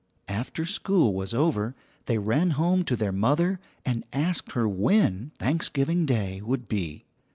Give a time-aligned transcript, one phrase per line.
[0.27, 1.75] After school was over,
[2.07, 7.05] they ran home to their mother, and asked her when Thanksgiving Day would be.